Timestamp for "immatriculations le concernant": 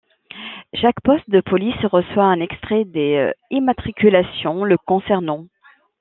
3.51-5.45